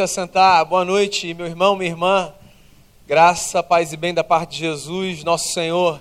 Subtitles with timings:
[0.00, 0.64] se assentar.
[0.64, 2.32] Boa noite, meu irmão, minha irmã.
[3.06, 6.00] Graça, paz e bem da parte de Jesus, nosso Senhor.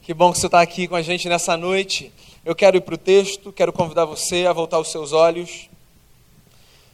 [0.00, 2.12] Que bom que você está aqui com a gente nessa noite.
[2.44, 5.68] Eu quero ir para o texto, quero convidar você a voltar os seus olhos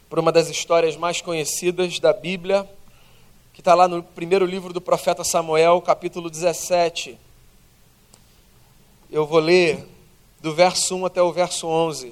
[0.09, 2.67] para uma das histórias mais conhecidas da Bíblia,
[3.53, 7.15] que está lá no primeiro livro do profeta Samuel, capítulo 17.
[9.11, 9.85] Eu vou ler
[10.41, 12.11] do verso 1 até o verso 11.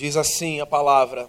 [0.00, 1.28] Diz assim a palavra: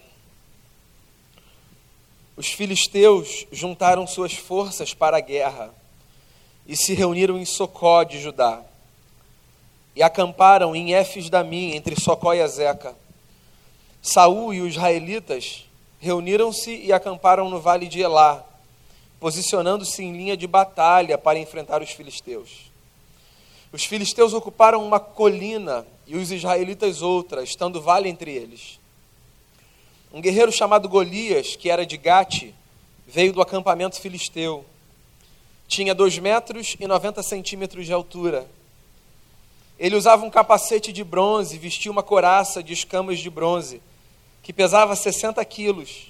[2.37, 5.75] Os filisteus juntaram suas forças para a guerra
[6.65, 8.63] e se reuniram em Socó de Judá
[9.93, 12.95] e acamparam em Éfes Damim, entre Socó e Azeca.
[14.01, 15.65] Saul e os israelitas
[15.99, 18.41] reuniram-se e acamparam no vale de Elá,
[19.19, 22.71] posicionando-se em linha de batalha para enfrentar os filisteus.
[23.73, 28.77] Os filisteus ocuparam uma colina e os israelitas outra, estando vale entre eles.
[30.11, 32.53] Um guerreiro chamado Golias, que era de Gate,
[33.07, 34.65] veio do acampamento filisteu.
[35.69, 38.45] Tinha dois metros e noventa centímetros de altura.
[39.79, 43.81] Ele usava um capacete de bronze, vestia uma coraça de escamas de bronze,
[44.43, 46.07] que pesava 60 quilos.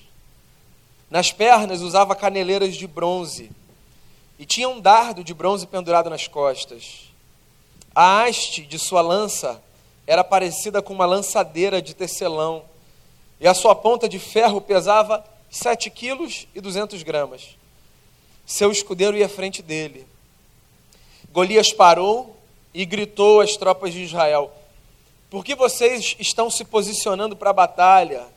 [1.12, 3.52] Nas pernas usava caneleiras de bronze
[4.40, 7.12] e tinha um dardo de bronze pendurado nas costas.
[7.94, 9.62] A haste de sua lança
[10.06, 12.64] era parecida com uma lançadeira de tecelão,
[13.40, 17.58] e a sua ponta de ferro pesava sete quilos e duzentos gramas.
[18.46, 20.06] Seu escudeiro ia à frente dele.
[21.32, 22.36] Golias parou
[22.74, 24.52] e gritou às tropas de Israel:
[25.30, 28.28] Por que vocês estão se posicionando para a batalha?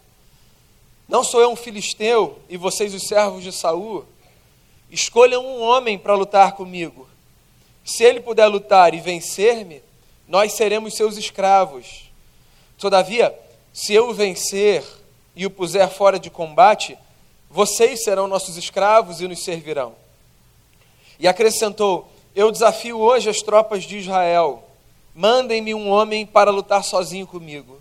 [1.08, 4.04] Não sou eu um filisteu e vocês os servos de Saul?
[4.90, 7.08] Escolham um homem para lutar comigo.
[7.84, 9.82] Se ele puder lutar e vencer-me,
[10.26, 12.10] nós seremos seus escravos.
[12.78, 13.36] Todavia,
[13.72, 14.84] se eu o vencer
[15.34, 16.98] e o puser fora de combate,
[17.50, 19.94] vocês serão nossos escravos e nos servirão.
[21.18, 24.64] E acrescentou: Eu desafio hoje as tropas de Israel.
[25.14, 27.80] Mandem-me um homem para lutar sozinho comigo.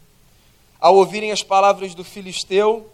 [0.79, 2.89] Ao ouvirem as palavras do filisteu,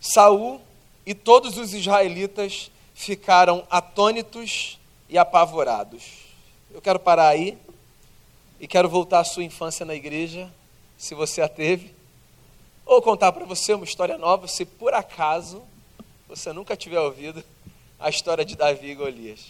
[0.00, 0.60] Saul
[1.06, 4.78] e todos os israelitas ficaram atônitos
[5.08, 6.02] e apavorados.
[6.72, 7.56] Eu quero parar aí
[8.64, 10.50] e quero voltar à sua infância na igreja,
[10.96, 11.94] se você a teve,
[12.86, 15.62] ou contar para você uma história nova, se por acaso
[16.26, 17.44] você nunca tiver ouvido
[18.00, 19.40] a história de Davi e Golias.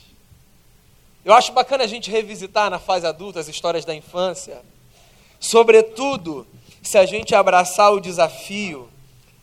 [1.24, 4.60] Eu acho bacana a gente revisitar na fase adulta as histórias da infância,
[5.38, 6.44] sobretudo
[6.82, 8.90] se a gente abraçar o desafio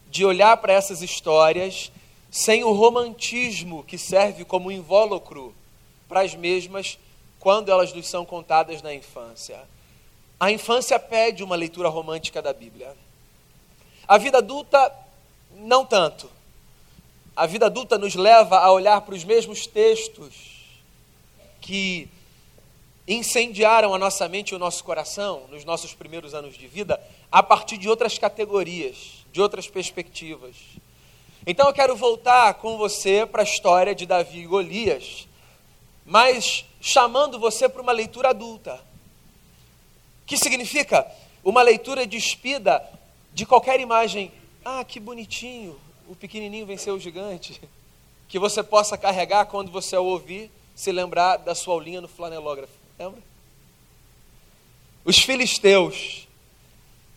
[0.09, 1.93] de olhar para essas histórias
[2.29, 5.55] sem o romantismo que serve como invólucro
[6.09, 6.99] para as mesmas
[7.41, 9.59] quando elas nos são contadas na infância.
[10.39, 12.95] A infância pede uma leitura romântica da Bíblia.
[14.07, 14.93] A vida adulta,
[15.55, 16.29] não tanto.
[17.35, 20.35] A vida adulta nos leva a olhar para os mesmos textos
[21.59, 22.07] que
[23.07, 27.01] incendiaram a nossa mente e o nosso coração nos nossos primeiros anos de vida
[27.31, 30.55] a partir de outras categorias, de outras perspectivas.
[31.45, 35.27] Então eu quero voltar com você para a história de Davi e Golias,
[36.05, 38.79] mas chamando você para uma leitura adulta.
[40.25, 41.09] Que significa
[41.43, 42.83] uma leitura despida
[43.33, 44.31] de qualquer imagem.
[44.63, 47.61] Ah, que bonitinho, o pequenininho venceu o gigante.
[48.27, 52.71] Que você possa carregar quando você o ouvir, se lembrar da sua aulinha no flanelógrafo.
[52.97, 53.21] Lembra?
[55.03, 56.29] Os filisteus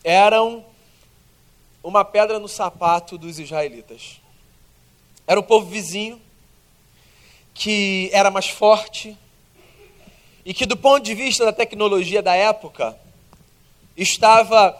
[0.02, 0.66] eram
[1.84, 4.20] uma pedra no sapato dos israelitas.
[5.24, 6.20] Era um povo vizinho
[7.54, 9.16] que era mais forte,
[10.44, 12.98] e que, do ponto de vista da tecnologia da época,
[13.96, 14.78] estava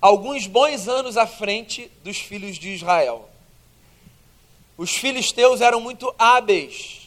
[0.00, 3.28] alguns bons anos à frente dos filhos de Israel.
[4.76, 7.06] Os filisteus eram muito hábeis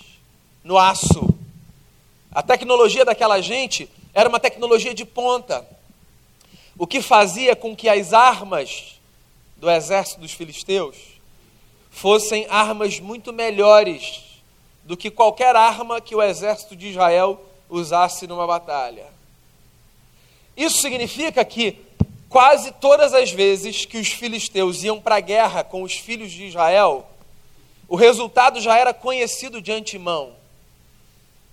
[0.64, 1.28] no aço.
[2.32, 5.68] A tecnologia daquela gente era uma tecnologia de ponta,
[6.78, 9.00] o que fazia com que as armas
[9.58, 10.96] do exército dos filisteus
[11.92, 14.25] fossem armas muito melhores
[14.86, 19.08] do que qualquer arma que o exército de Israel usasse numa batalha.
[20.56, 21.84] Isso significa que
[22.30, 26.46] quase todas as vezes que os filisteus iam para a guerra com os filhos de
[26.46, 27.10] Israel,
[27.88, 30.34] o resultado já era conhecido de antemão.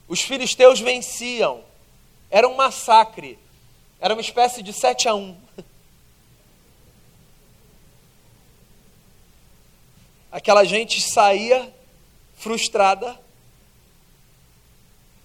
[0.06, 1.62] Os filisteus venciam.
[2.30, 3.38] Era um massacre.
[3.98, 5.36] Era uma espécie de sete a um.
[10.30, 11.72] Aquela gente saía
[12.42, 13.16] frustrada,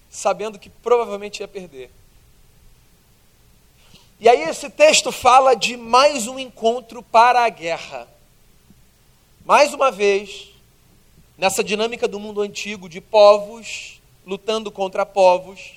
[0.08, 1.90] sabendo que provavelmente ia perder.
[4.20, 8.08] E aí esse texto fala de mais um encontro para a guerra.
[9.44, 10.50] Mais uma vez,
[11.36, 15.72] nessa dinâmica do mundo antigo de povos lutando contra povos,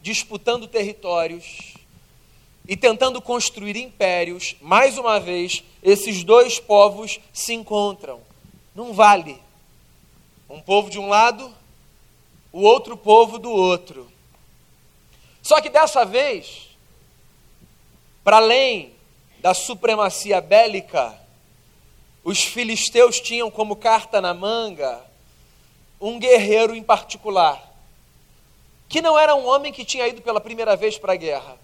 [0.00, 1.74] disputando territórios
[2.68, 8.20] e tentando construir impérios, mais uma vez, esses dois povos se encontram
[8.72, 9.49] num vale.
[10.50, 11.54] Um povo de um lado,
[12.52, 14.10] o outro povo do outro.
[15.40, 16.76] Só que dessa vez,
[18.24, 18.92] para além
[19.38, 21.16] da supremacia bélica,
[22.24, 25.00] os filisteus tinham como carta na manga
[26.00, 27.72] um guerreiro em particular,
[28.88, 31.56] que não era um homem que tinha ido pela primeira vez para a guerra.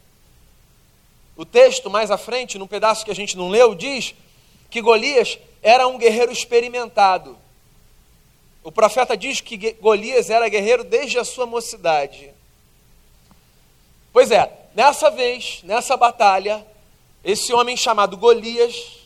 [1.37, 4.15] O texto mais à frente, num pedaço que a gente não leu, diz
[4.71, 7.37] que Golias era um guerreiro experimentado.
[8.67, 12.35] O profeta diz que Golias era guerreiro desde a sua mocidade.
[14.13, 16.67] Pois é, nessa vez, nessa batalha,
[17.23, 19.05] esse homem chamado Golias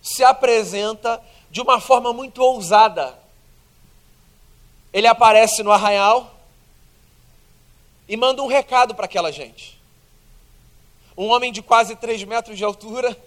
[0.00, 1.20] se apresenta
[1.50, 3.18] de uma forma muito ousada.
[4.92, 6.38] Ele aparece no arraial
[8.06, 9.76] e manda um recado para aquela gente.
[11.18, 13.20] Um homem de quase 3 metros de altura,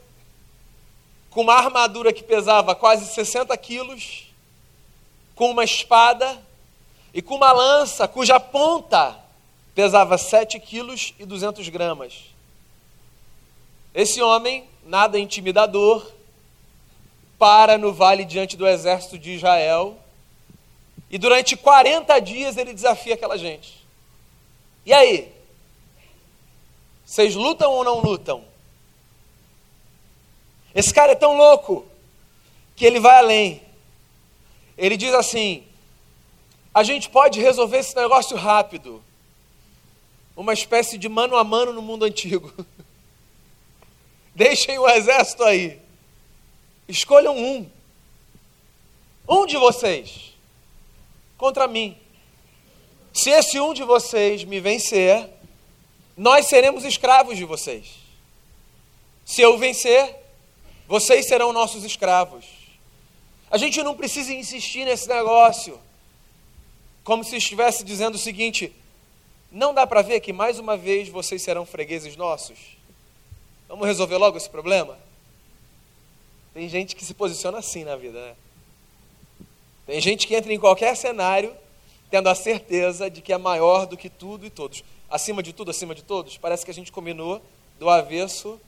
[1.31, 4.24] com uma armadura que pesava quase 60 quilos,
[5.35, 6.41] com uma espada
[7.13, 9.19] e com uma lança cuja ponta
[9.75, 12.33] pesava 7 quilos e 200 gramas.
[13.93, 16.09] Esse homem, nada intimidador,
[17.37, 19.97] para no vale diante do exército de Israel
[21.09, 23.85] e durante 40 dias ele desafia aquela gente.
[24.85, 25.31] E aí?
[27.05, 28.43] Vocês lutam ou não lutam?
[30.73, 31.85] Esse cara é tão louco
[32.75, 33.61] que ele vai além.
[34.77, 35.65] Ele diz assim:
[36.75, 39.01] a gente pode resolver esse negócio rápido.
[40.35, 42.53] Uma espécie de mano a mano no mundo antigo.
[44.35, 45.79] Deixem o exército aí.
[46.85, 47.69] Escolham um.
[49.25, 50.33] Um de vocês.
[51.37, 51.97] Contra mim.
[53.13, 55.29] Se esse um de vocês me vencer,
[56.17, 57.87] nós seremos escravos de vocês.
[59.23, 60.13] Se eu vencer,
[60.85, 62.54] vocês serão nossos escravos.
[63.49, 65.79] A gente não precisa insistir nesse negócio,
[67.03, 68.73] como se estivesse dizendo o seguinte:
[69.51, 72.57] não dá para ver que mais uma vez vocês serão fregueses nossos?
[73.67, 74.97] Vamos resolver logo esse problema?
[76.53, 78.35] Tem gente que se posiciona assim na vida, né?
[79.85, 81.55] Tem gente que entra em qualquer cenário
[82.09, 84.83] tendo a certeza de que é maior do que tudo e todos.
[85.09, 87.41] Acima de tudo, acima de todos, parece que a gente combinou
[87.79, 88.59] do avesso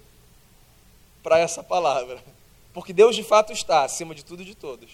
[1.23, 2.21] para essa palavra.
[2.77, 4.87] Porque Deus de fato está acima de tudo e de todos.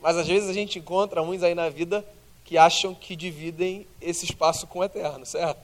[0.00, 2.06] Mas às vezes a gente encontra uns aí na vida
[2.44, 5.60] que acham que dividem esse espaço com o eterno, certo?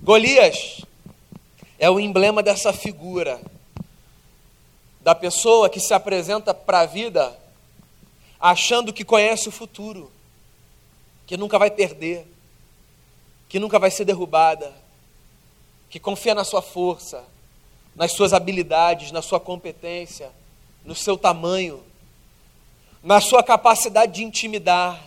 [0.00, 0.82] Golias
[1.80, 3.42] é o emblema dessa figura,
[5.00, 7.36] da pessoa que se apresenta para a vida
[8.38, 10.12] achando que conhece o futuro,
[11.26, 12.24] que nunca vai perder,
[13.48, 14.72] que nunca vai ser derrubada,
[15.90, 17.24] que confia na sua força,
[17.98, 20.30] nas suas habilidades, na sua competência,
[20.84, 21.82] no seu tamanho,
[23.02, 25.02] na sua capacidade de intimidar.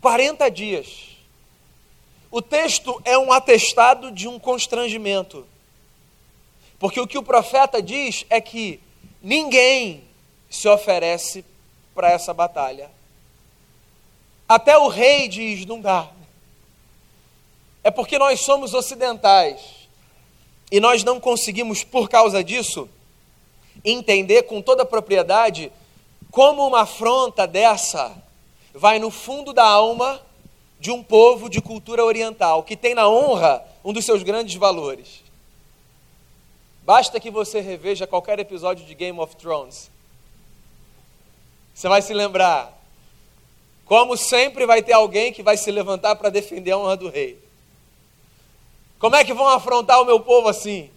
[0.00, 1.16] 40 dias.
[2.28, 5.46] O texto é um atestado de um constrangimento.
[6.76, 8.80] Porque o que o profeta diz é que
[9.22, 10.02] ninguém
[10.50, 11.44] se oferece
[11.94, 12.90] para essa batalha.
[14.48, 16.10] Até o rei diz: não dá.
[17.84, 19.83] É porque nós somos ocidentais
[20.74, 22.88] e nós não conseguimos, por causa disso,
[23.84, 25.70] entender com toda propriedade
[26.32, 28.12] como uma afronta dessa
[28.74, 30.20] vai no fundo da alma
[30.80, 35.22] de um povo de cultura oriental, que tem na honra um dos seus grandes valores.
[36.82, 39.88] Basta que você reveja qualquer episódio de Game of Thrones.
[41.72, 42.76] Você vai se lembrar.
[43.84, 47.43] Como sempre, vai ter alguém que vai se levantar para defender a honra do rei.
[49.04, 50.90] Como é que vão afrontar o meu povo assim?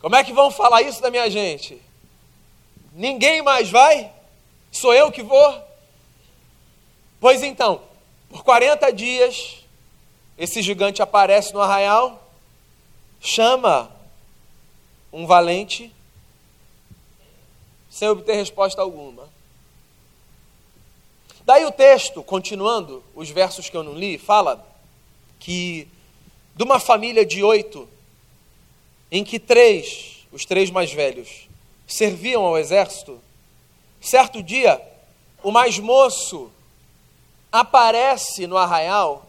[0.00, 1.78] Como é que vão falar isso da minha gente?
[2.90, 4.10] Ninguém mais vai?
[4.72, 5.62] Sou eu que vou?
[7.20, 7.82] Pois então,
[8.30, 9.62] por 40 dias,
[10.38, 12.30] esse gigante aparece no arraial,
[13.20, 13.94] chama
[15.12, 15.94] um valente,
[17.90, 19.28] sem obter resposta alguma.
[21.44, 24.66] Daí o texto, continuando, os versos que eu não li, fala
[25.38, 25.86] que
[26.56, 27.86] de uma família de oito,
[29.12, 31.46] em que três, os três mais velhos,
[31.86, 33.20] serviam ao exército,
[34.00, 34.80] certo dia,
[35.42, 36.50] o mais moço
[37.52, 39.28] aparece no arraial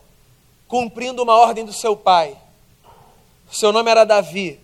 [0.68, 2.36] cumprindo uma ordem do seu pai.
[3.52, 4.60] Seu nome era Davi.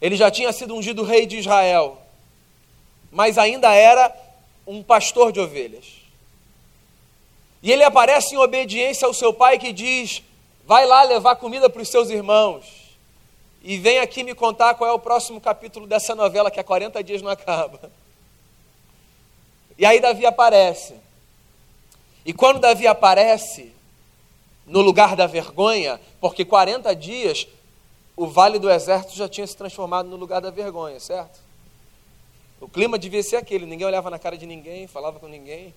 [0.00, 2.00] Ele já tinha sido ungido rei de Israel,
[3.10, 4.14] mas ainda era
[4.66, 5.84] um pastor de ovelhas.
[7.62, 10.22] E ele aparece em obediência ao seu pai que diz:
[10.64, 12.82] Vai lá levar comida para os seus irmãos.
[13.62, 17.02] E vem aqui me contar qual é o próximo capítulo dessa novela que há 40
[17.02, 17.90] dias não acaba.
[19.78, 20.94] E aí Davi aparece.
[22.24, 23.72] E quando Davi aparece,
[24.66, 27.46] no lugar da vergonha, porque 40 dias
[28.16, 31.40] o vale do exército já tinha se transformado no lugar da vergonha, certo?
[32.60, 35.74] O clima devia ser aquele: ninguém olhava na cara de ninguém, falava com ninguém,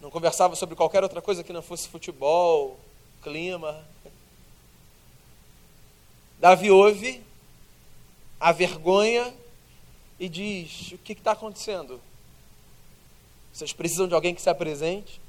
[0.00, 2.78] não conversava sobre qualquer outra coisa que não fosse futebol,
[3.22, 3.84] clima.
[6.38, 7.22] Davi ouve
[8.38, 9.32] a vergonha
[10.18, 12.00] e diz: O que está acontecendo?
[13.52, 15.20] Vocês precisam de alguém que se apresente?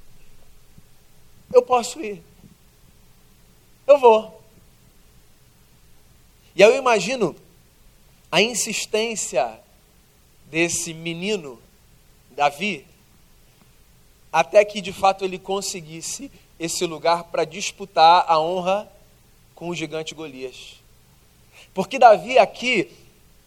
[1.54, 2.24] Eu posso ir.
[3.86, 4.42] Eu vou.
[6.56, 7.36] E aí eu imagino
[8.32, 9.60] a insistência
[10.50, 11.62] desse menino,
[12.32, 12.86] Davi,
[14.32, 16.32] até que de fato ele conseguisse
[16.64, 18.90] esse lugar para disputar a honra
[19.54, 20.76] com o gigante Golias.
[21.74, 22.90] Porque Davi aqui,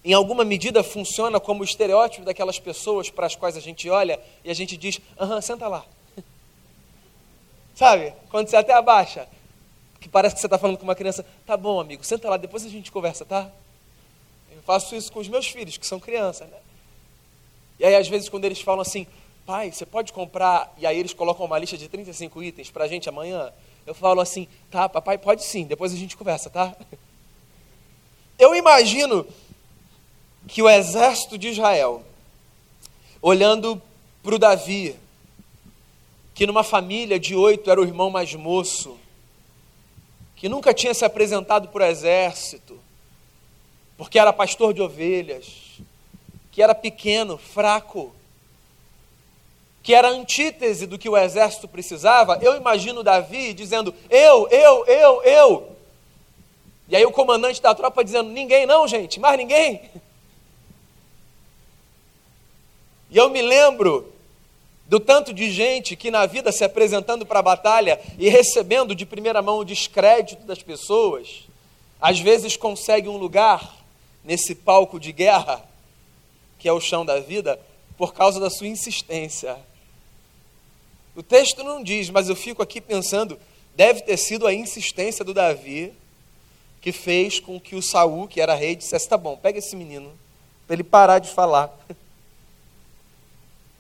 [0.05, 4.21] em alguma medida, funciona como o estereótipo daquelas pessoas para as quais a gente olha
[4.45, 5.83] e a gente diz: aham, senta lá.
[7.75, 8.13] Sabe?
[8.29, 9.27] Quando você até abaixa,
[9.99, 12.67] que parece que você está falando com uma criança: tá bom, amigo, senta lá, depois
[12.67, 13.51] a gente conversa, tá?
[14.51, 16.59] Eu faço isso com os meus filhos, que são crianças, né?
[17.79, 19.07] E aí, às vezes, quando eles falam assim,
[19.47, 22.89] pai, você pode comprar, e aí eles colocam uma lista de 35 itens para a
[22.89, 23.53] gente amanhã,
[23.87, 26.77] eu falo assim, tá, papai, pode sim, depois a gente conversa, tá?
[28.37, 29.27] Eu imagino
[30.47, 32.05] que o exército de Israel,
[33.23, 33.81] olhando
[34.23, 34.95] para o Davi,
[36.35, 38.99] que numa família de oito era o irmão mais moço,
[40.35, 42.79] que nunca tinha se apresentado para o exército,
[43.97, 45.81] porque era pastor de ovelhas,
[46.53, 48.13] que era pequeno, fraco,
[49.87, 54.85] que era a antítese do que o exército precisava, eu imagino Davi dizendo: Eu, eu,
[54.85, 55.77] eu, eu.
[56.89, 59.89] E aí o comandante da tropa dizendo: Ninguém, não, gente, mais ninguém.
[63.09, 64.13] E eu me lembro
[64.87, 69.07] do tanto de gente que na vida se apresentando para a batalha e recebendo de
[69.07, 71.45] primeira mão o descrédito das pessoas,
[72.01, 73.77] às vezes consegue um lugar
[74.25, 75.65] nesse palco de guerra,
[76.59, 77.57] que é o chão da vida,
[77.97, 79.57] por causa da sua insistência.
[81.17, 83.41] O texto não diz, mas eu fico aqui pensando,
[83.75, 85.95] deve ter sido a insistência do Davi
[86.83, 90.13] que fez com que o Saul, que era rei, dissesse: "Tá bom, pega esse menino
[90.67, 91.75] para ele parar de falar".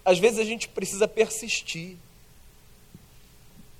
[0.03, 1.97] Às vezes a gente precisa persistir.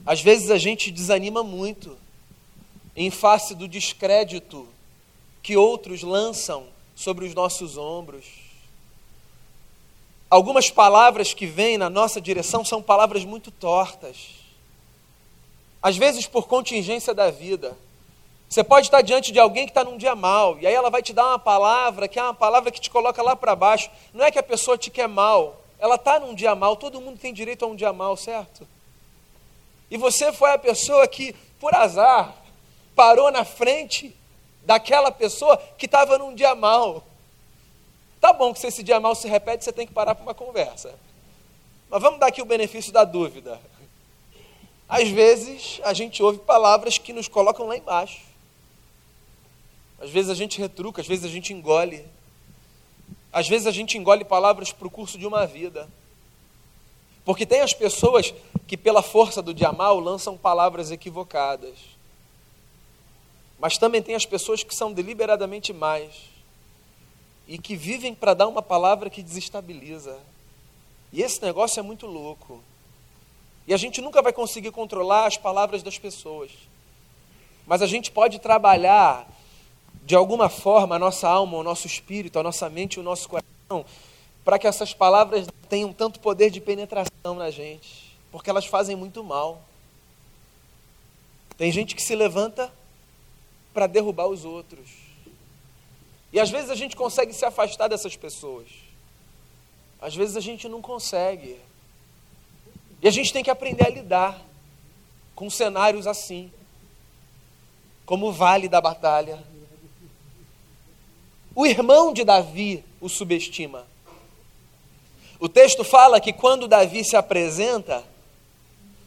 [0.05, 1.97] Às vezes a gente desanima muito
[2.95, 4.69] em face do descrédito
[5.43, 8.27] que outros lançam sobre os nossos ombros.
[10.29, 14.31] Algumas palavras que vêm na nossa direção são palavras muito tortas.
[15.81, 17.77] Às vezes por contingência da vida.
[18.49, 21.03] Você pode estar diante de alguém que está num dia mal, e aí ela vai
[21.03, 23.91] te dar uma palavra que é uma palavra que te coloca lá para baixo.
[24.13, 27.19] Não é que a pessoa te quer mal, ela está num dia mal, todo mundo
[27.19, 28.67] tem direito a um dia mal, certo?
[29.91, 32.35] E você foi a pessoa que, por azar,
[32.95, 34.17] parou na frente
[34.65, 37.05] daquela pessoa que estava num dia mal.
[38.21, 40.35] Tá bom que se esse dia mal se repete, você tem que parar para uma
[40.35, 40.95] conversa.
[41.89, 43.61] Mas vamos dar aqui o benefício da dúvida.
[44.89, 48.23] Às vezes a gente ouve palavras que nos colocam lá embaixo.
[50.01, 52.05] Às vezes a gente retruca, às vezes a gente engole.
[53.33, 55.89] Às vezes a gente engole palavras para o curso de uma vida.
[57.25, 58.33] Porque tem as pessoas
[58.67, 61.75] que, pela força do dia mal, lançam palavras equivocadas.
[63.59, 66.36] Mas também tem as pessoas que são deliberadamente mais
[67.47, 70.19] e que vivem para dar uma palavra que desestabiliza.
[71.13, 72.63] E esse negócio é muito louco.
[73.67, 76.51] E a gente nunca vai conseguir controlar as palavras das pessoas.
[77.67, 79.27] Mas a gente pode trabalhar
[80.05, 83.85] de alguma forma, a nossa alma, o nosso espírito, a nossa mente o nosso coração,
[84.45, 89.25] para que essas palavras tenham tanto poder de penetração na gente, porque elas fazem muito
[89.25, 89.61] mal.
[91.59, 92.73] Tem gente que se levanta
[93.75, 95.06] para derrubar os outros.
[96.37, 98.69] E às vezes a gente consegue se afastar dessas pessoas.
[99.99, 101.59] Às vezes a gente não consegue.
[103.03, 104.47] E a gente tem que aprender a lidar
[105.35, 106.53] com cenários assim,
[108.05, 109.43] como o vale da batalha
[111.57, 113.87] o irmão de Davi o subestima.
[115.41, 118.05] O texto fala que quando Davi se apresenta,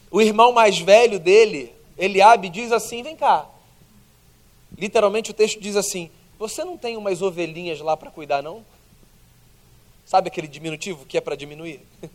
[0.09, 3.47] o irmão mais velho dele, Eliabe, diz assim: Vem cá.
[4.75, 6.09] Literalmente o texto diz assim:
[6.39, 8.65] Você não tem umas ovelhinhas lá para cuidar, não?
[10.05, 11.81] Sabe aquele diminutivo que é para diminuir?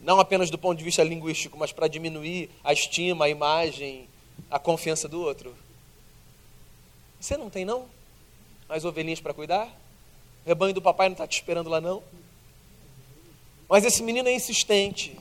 [0.00, 4.08] Não apenas do ponto de vista linguístico, mas para diminuir a estima, a imagem,
[4.48, 5.52] a confiança do outro.
[7.20, 7.86] Você não tem, não?
[8.68, 9.66] Mais ovelhinhas para cuidar?
[10.46, 12.00] O rebanho do papai não está te esperando lá, não?
[13.68, 15.18] Mas esse menino é insistente,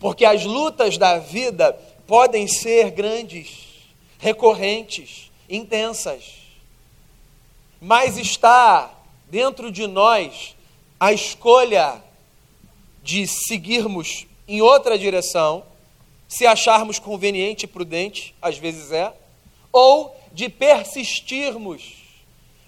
[0.00, 1.74] porque as lutas da vida
[2.06, 3.84] podem ser grandes,
[4.18, 6.45] recorrentes, intensas,
[7.80, 8.90] mas está
[9.28, 10.56] dentro de nós
[10.98, 12.02] a escolha
[13.02, 15.64] de seguirmos em outra direção,
[16.28, 19.12] se acharmos conveniente e prudente, às vezes é,
[19.72, 21.94] ou de persistirmos,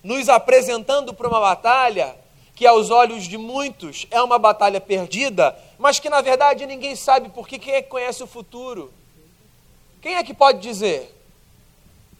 [0.03, 2.15] nos apresentando para uma batalha
[2.55, 7.29] que aos olhos de muitos é uma batalha perdida, mas que na verdade ninguém sabe
[7.31, 8.93] porque quem é que conhece o futuro?
[10.01, 11.18] Quem é que pode dizer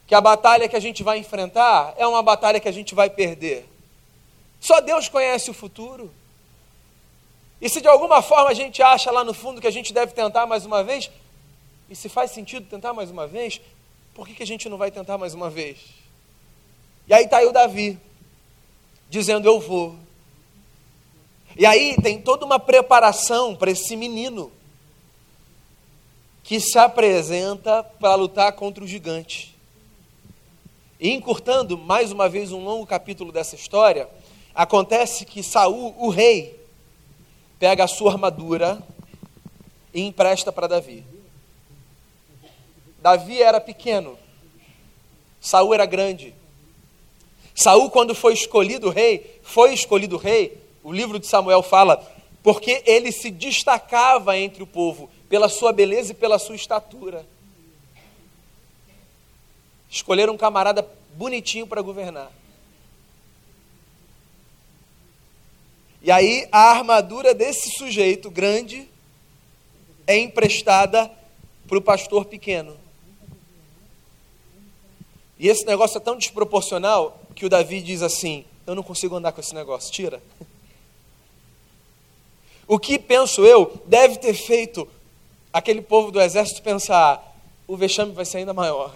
[0.09, 3.11] que a batalha que a gente vai enfrentar é uma batalha que a gente vai
[3.11, 3.69] perder?
[4.59, 6.11] Só Deus conhece o futuro.
[7.61, 10.11] E se de alguma forma a gente acha lá no fundo que a gente deve
[10.13, 11.11] tentar mais uma vez,
[11.87, 13.61] e se faz sentido tentar mais uma vez,
[14.15, 15.77] por que, que a gente não vai tentar mais uma vez?
[17.07, 17.95] E aí está aí o Davi,
[19.11, 19.95] dizendo: Eu vou.
[21.55, 24.51] E aí tem toda uma preparação para esse menino
[26.43, 29.58] que se apresenta para lutar contra o gigante.
[30.99, 34.09] E encurtando mais uma vez um longo capítulo dessa história,
[34.53, 36.59] acontece que Saul, o rei,
[37.57, 38.81] pega a sua armadura
[39.93, 41.05] e empresta para Davi.
[43.01, 44.19] Davi era pequeno,
[45.39, 46.35] Saul era grande.
[47.55, 52.05] Saul, quando foi escolhido rei, foi escolhido rei o livro de Samuel fala,
[52.41, 57.25] porque ele se destacava entre o povo pela sua beleza e pela sua estatura.
[59.89, 62.31] Escolheram um camarada bonitinho para governar.
[66.01, 68.87] E aí a armadura desse sujeito grande
[70.07, 71.11] é emprestada
[71.67, 72.77] para o pastor pequeno.
[75.37, 79.31] E esse negócio é tão desproporcional que o Davi diz assim: Eu não consigo andar
[79.31, 80.21] com esse negócio, tira.
[82.67, 84.87] O que, penso eu, deve ter feito
[85.51, 87.35] aquele povo do exército pensar:
[87.67, 88.93] o vexame vai ser ainda maior.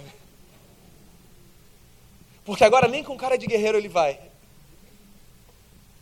[2.46, 4.20] Porque agora nem com cara de guerreiro ele vai.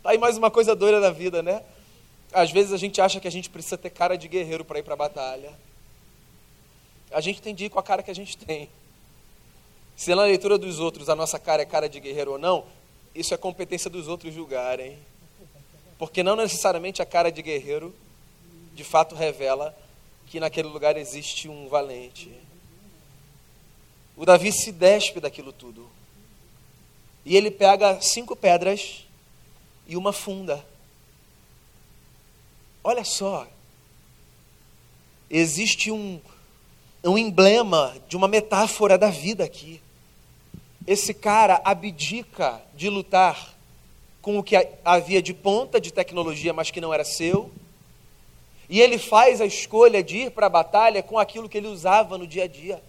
[0.02, 1.62] Tá aí mais uma coisa doida da vida, né?
[2.32, 4.82] Às vezes a gente acha que a gente precisa ter cara de guerreiro para ir
[4.82, 5.52] para a batalha.
[7.12, 8.68] A gente tem de ir com a cara que a gente tem.
[9.94, 12.64] Se na leitura dos outros a nossa cara é cara de guerreiro ou não,
[13.14, 14.98] isso é competência dos outros julgarem.
[15.98, 17.94] Porque não necessariamente a cara de guerreiro
[18.74, 19.76] de fato revela
[20.26, 22.32] que naquele lugar existe um valente.
[24.16, 25.88] O Davi se despe daquilo tudo.
[27.24, 29.06] E ele pega cinco pedras
[29.86, 30.64] e uma funda.
[32.82, 33.46] Olha só.
[35.30, 36.20] Existe um,
[37.04, 39.80] um emblema de uma metáfora da vida aqui.
[40.86, 43.54] Esse cara abdica de lutar
[44.20, 47.50] com o que havia de ponta de tecnologia, mas que não era seu.
[48.68, 52.16] E ele faz a escolha de ir para a batalha com aquilo que ele usava
[52.18, 52.82] no dia a dia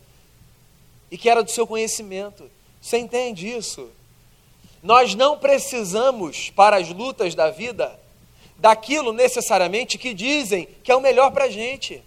[1.11, 2.49] e que era do seu conhecimento.
[2.81, 3.89] Você entende isso?
[4.83, 7.99] Nós não precisamos, para as lutas da vida,
[8.57, 12.03] daquilo necessariamente que dizem que é o melhor para a gente.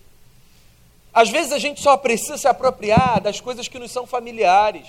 [1.12, 4.86] Às vezes a gente só precisa se apropriar das coisas que nos são familiares,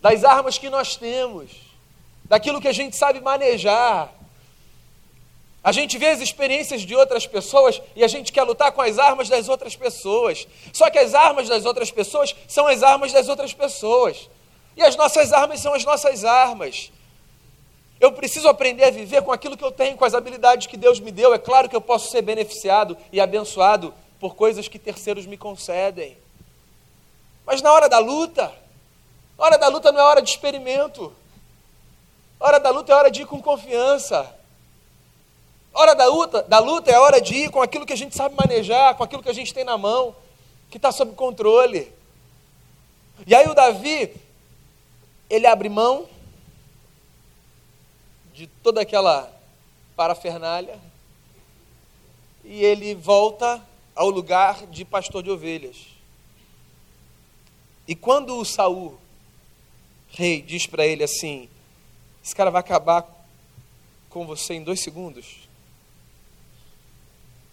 [0.00, 1.72] das armas que nós temos
[2.32, 4.10] daquilo que a gente sabe manejar.
[5.62, 8.98] A gente vê as experiências de outras pessoas e a gente quer lutar com as
[8.98, 10.48] armas das outras pessoas.
[10.72, 14.30] Só que as armas das outras pessoas são as armas das outras pessoas.
[14.76, 16.90] E as nossas armas são as nossas armas.
[18.00, 20.98] Eu preciso aprender a viver com aquilo que eu tenho, com as habilidades que Deus
[20.98, 21.32] me deu.
[21.32, 26.16] É claro que eu posso ser beneficiado e abençoado por coisas que terceiros me concedem.
[27.46, 28.52] Mas na hora da luta,
[29.38, 31.12] a hora da luta não é hora de experimento.
[32.40, 34.28] Hora da luta é hora de ir com confiança.
[35.74, 38.34] Hora da luta, da luta é hora de ir com aquilo que a gente sabe
[38.36, 40.14] manejar, com aquilo que a gente tem na mão,
[40.70, 41.92] que está sob controle.
[43.26, 44.12] E aí o Davi,
[45.32, 46.06] ele abre mão
[48.34, 49.32] de toda aquela
[49.96, 50.78] parafernália
[52.44, 55.86] e ele volta ao lugar de pastor de ovelhas.
[57.88, 58.98] E quando o Saul,
[60.10, 61.48] rei, diz para ele assim:
[62.22, 63.08] esse cara vai acabar
[64.10, 65.48] com você em dois segundos.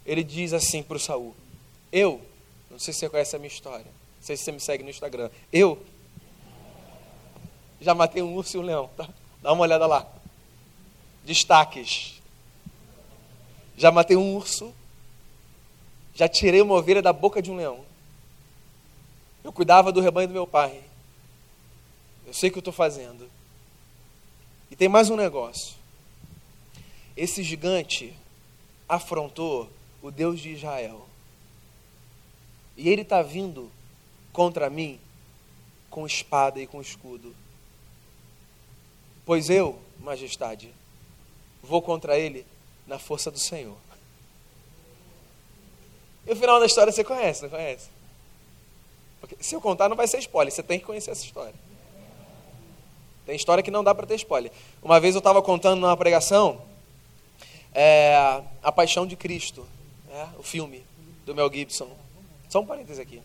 [0.04, 1.34] ele diz assim para o Saul:
[1.90, 2.20] Eu,
[2.70, 4.90] não sei se você conhece a minha história, não sei se você me segue no
[4.90, 5.82] Instagram, eu
[7.80, 9.08] já matei um urso e um leão, tá?
[9.42, 10.06] Dá uma olhada lá.
[11.24, 12.20] Destaques.
[13.76, 14.74] Já matei um urso,
[16.14, 17.82] já tirei uma ovelha da boca de um leão.
[19.42, 20.82] Eu cuidava do rebanho do meu pai.
[22.26, 23.30] Eu sei o que eu estou fazendo.
[24.70, 25.74] E tem mais um negócio.
[27.16, 28.14] Esse gigante
[28.88, 29.70] afrontou
[30.02, 31.06] o Deus de Israel.
[32.76, 33.70] E ele está vindo
[34.32, 35.00] contra mim
[35.88, 37.34] com espada e com escudo.
[39.24, 40.72] Pois eu, majestade,
[41.62, 42.46] vou contra ele
[42.86, 43.76] na força do Senhor.
[46.26, 47.88] E o final da história você conhece, não conhece?
[49.20, 51.54] Porque se eu contar, não vai ser spoiler, você tem que conhecer essa história.
[53.26, 54.50] Tem história que não dá para ter spoiler.
[54.82, 56.60] Uma vez eu estava contando numa pregação
[57.72, 59.66] é, A Paixão de Cristo,
[60.10, 60.84] é, o filme
[61.24, 61.90] do Mel Gibson.
[62.48, 63.22] Só um parênteses aqui.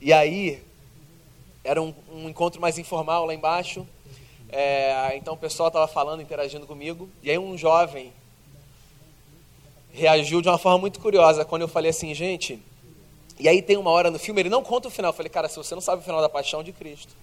[0.00, 0.62] E aí,
[1.64, 3.86] era um, um encontro mais informal lá embaixo.
[4.50, 7.08] É, então o pessoal estava falando, interagindo comigo.
[7.22, 8.12] E aí um jovem
[9.92, 12.62] reagiu de uma forma muito curiosa quando eu falei assim, gente.
[13.38, 15.10] E aí tem uma hora no filme, ele não conta o final.
[15.10, 17.14] Eu falei, cara, se você não sabe o final da paixão de Cristo,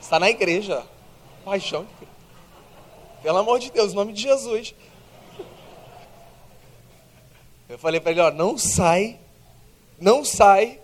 [0.00, 0.84] está na igreja.
[1.44, 2.14] Paixão de Cristo.
[3.22, 4.74] Pelo amor de Deus, em nome de Jesus.
[7.68, 9.18] Eu falei para ele, ó, não sai,
[9.98, 10.80] não sai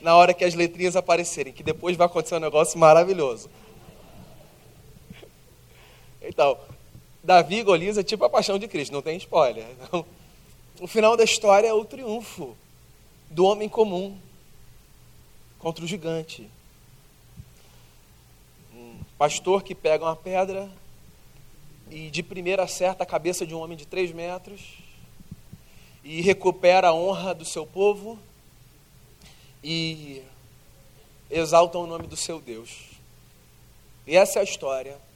[0.00, 3.48] na hora que as letrinhas aparecerem, que depois vai acontecer um negócio maravilhoso.
[6.28, 6.58] Então,
[7.24, 9.66] Davi e Golias é tipo a paixão de Cristo, não tem spoiler.
[9.90, 10.04] Não.
[10.78, 12.54] O final da história é o triunfo
[13.30, 14.16] do homem comum
[15.58, 16.48] contra o gigante.
[18.72, 20.70] Um pastor que pega uma pedra
[21.90, 24.78] e de primeira acerta a cabeça de um homem de três metros
[26.04, 28.18] e recupera a honra do seu povo
[29.64, 30.22] e
[31.30, 32.90] exalta o nome do seu Deus.
[34.06, 35.07] E essa é a história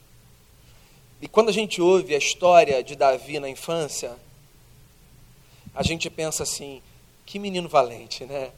[1.23, 4.17] e quando a gente ouve a história de Davi na infância,
[5.73, 6.83] a gente pensa assim:
[7.25, 8.51] que menino valente, né?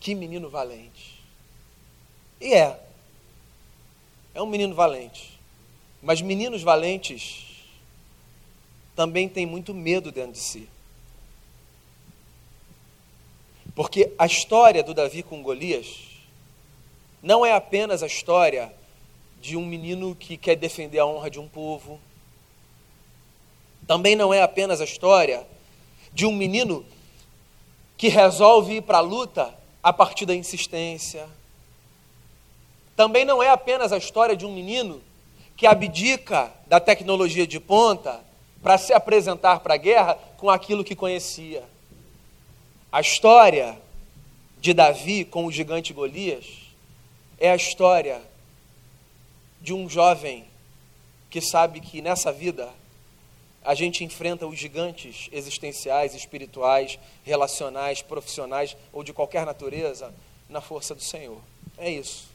[0.00, 1.22] Que menino valente.
[2.40, 2.80] E é.
[4.34, 5.38] É um menino valente.
[6.02, 7.46] Mas meninos valentes
[8.96, 10.68] também têm muito medo dentro de si.
[13.74, 16.08] Porque a história do Davi com Golias
[17.22, 18.72] não é apenas a história
[19.40, 22.00] de um menino que quer defender a honra de um povo.
[23.86, 25.46] Também não é apenas a história
[26.12, 26.84] de um menino
[27.96, 31.26] que resolve ir para a luta a partir da insistência.
[32.96, 35.02] Também não é apenas a história de um menino
[35.56, 38.20] que abdica da tecnologia de ponta
[38.62, 41.64] para se apresentar para a guerra com aquilo que conhecia.
[42.90, 43.80] A história
[44.60, 46.46] de Davi com o gigante Golias
[47.38, 48.20] é a história
[49.60, 50.44] de um jovem
[51.30, 52.72] que sabe que nessa vida
[53.64, 60.14] a gente enfrenta os gigantes existenciais, espirituais, relacionais, profissionais ou de qualquer natureza
[60.48, 61.40] na força do Senhor.
[61.76, 62.28] É isso.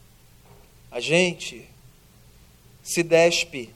[0.92, 1.68] A gente
[2.84, 3.74] se despe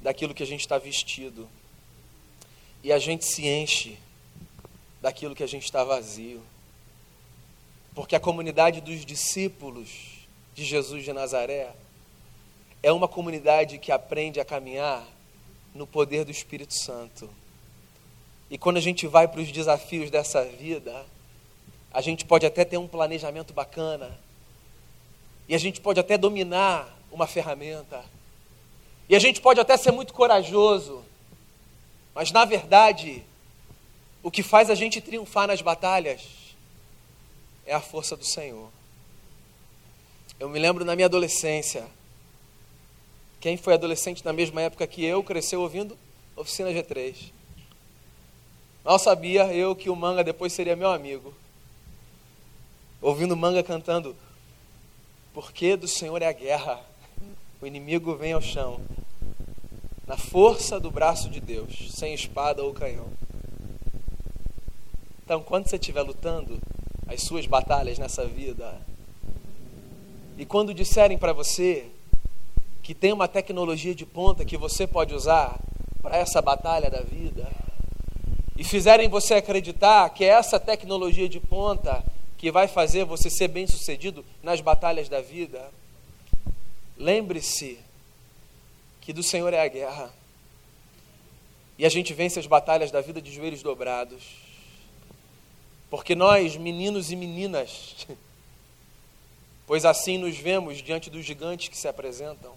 [0.00, 1.48] daquilo que a gente está vestido
[2.84, 3.98] e a gente se enche
[5.00, 6.42] daquilo que a gente está vazio.
[7.94, 9.88] Porque a comunidade dos discípulos
[10.54, 11.74] de Jesus de Nazaré
[12.84, 15.02] é uma comunidade que aprende a caminhar
[15.74, 17.30] no poder do Espírito Santo.
[18.50, 21.06] E quando a gente vai para os desafios dessa vida,
[21.90, 24.14] a gente pode até ter um planejamento bacana,
[25.48, 28.04] e a gente pode até dominar uma ferramenta,
[29.08, 31.02] e a gente pode até ser muito corajoso,
[32.14, 33.24] mas na verdade,
[34.22, 36.20] o que faz a gente triunfar nas batalhas
[37.64, 38.68] é a força do Senhor.
[40.38, 41.88] Eu me lembro na minha adolescência,
[43.44, 45.98] quem foi adolescente na mesma época que eu cresceu ouvindo
[46.34, 47.30] Oficina G3.
[48.82, 51.34] Mal sabia eu que o manga depois seria meu amigo.
[53.02, 54.16] Ouvindo manga cantando,
[55.34, 56.80] porque do Senhor é a guerra,
[57.60, 58.80] o inimigo vem ao chão,
[60.06, 63.12] na força do braço de Deus, sem espada ou canhão.
[65.22, 66.58] Então, quando você estiver lutando
[67.06, 68.80] as suas batalhas nessa vida,
[70.38, 71.90] e quando disserem para você
[72.84, 75.58] que tem uma tecnologia de ponta que você pode usar
[76.02, 77.50] para essa batalha da vida,
[78.58, 82.04] e fizerem você acreditar que é essa tecnologia de ponta
[82.36, 85.72] que vai fazer você ser bem-sucedido nas batalhas da vida,
[86.98, 87.78] lembre-se
[89.00, 90.12] que do Senhor é a guerra.
[91.78, 94.22] E a gente vence as batalhas da vida de joelhos dobrados.
[95.88, 98.06] Porque nós, meninos e meninas,
[99.66, 102.52] pois assim nos vemos diante dos gigantes que se apresentam,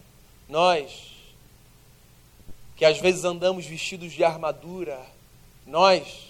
[0.47, 1.13] nós,
[2.75, 4.99] que às vezes andamos vestidos de armadura,
[5.65, 6.27] nós,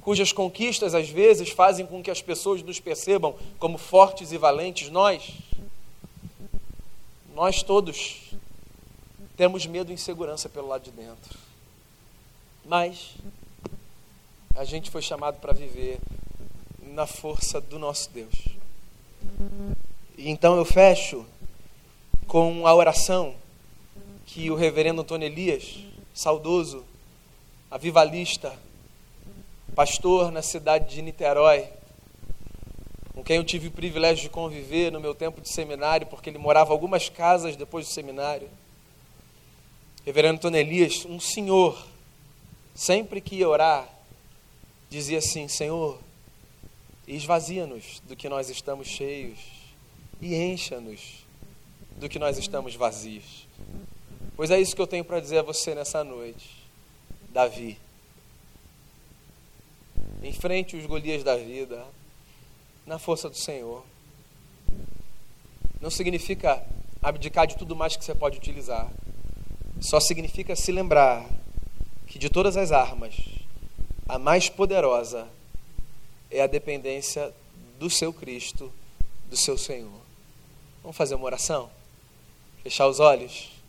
[0.00, 4.90] cujas conquistas às vezes fazem com que as pessoas nos percebam como fortes e valentes,
[4.90, 5.32] nós,
[7.34, 8.30] nós todos
[9.36, 11.38] temos medo e insegurança pelo lado de dentro.
[12.64, 13.14] Mas
[14.54, 15.98] a gente foi chamado para viver
[16.82, 18.34] na força do nosso Deus.
[20.18, 21.24] E então eu fecho
[22.30, 23.34] com a oração
[24.24, 25.80] que o reverendo Antônio Elias,
[26.14, 26.84] saudoso,
[27.68, 28.56] avivalista,
[29.74, 31.68] pastor na cidade de Niterói,
[33.14, 36.38] com quem eu tive o privilégio de conviver no meu tempo de seminário, porque ele
[36.38, 38.48] morava algumas casas depois do seminário.
[40.06, 41.84] Reverendo Antônio Elias, um senhor,
[42.76, 43.88] sempre que ia orar,
[44.88, 45.98] dizia assim: Senhor,
[47.08, 49.40] esvazia-nos do que nós estamos cheios
[50.20, 51.19] e encha-nos
[52.00, 53.46] do que nós estamos vazios.
[54.34, 56.48] Pois é isso que eu tenho para dizer a você nessa noite.
[57.28, 57.78] Davi,
[60.22, 61.86] enfrente os Golias da vida
[62.84, 63.84] na força do Senhor.
[65.80, 66.60] Não significa
[67.00, 68.90] abdicar de tudo mais que você pode utilizar
[69.80, 71.26] só significa se lembrar
[72.06, 73.16] que de todas as armas,
[74.06, 75.26] a mais poderosa
[76.30, 77.32] é a dependência
[77.78, 78.70] do seu Cristo,
[79.28, 80.00] do seu Senhor.
[80.82, 81.70] Vamos fazer uma oração?
[82.62, 83.59] Fechar os olhos?